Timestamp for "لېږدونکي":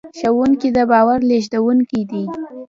1.29-2.01